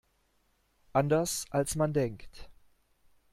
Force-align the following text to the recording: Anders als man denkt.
Anders 0.93 1.45
als 1.51 1.75
man 1.75 1.93
denkt. 1.93 2.49